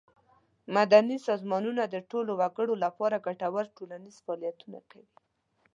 مدني 0.75 1.17
سازمانونه 1.27 1.83
د 1.87 1.95
ټولو 2.09 2.31
وګړو 2.41 2.73
له 2.83 2.89
پاره 2.97 3.17
ګټور 3.27 3.65
ټولنیز 3.77 4.15
فعالیتونه 4.25 4.79
کوي. 4.89 5.09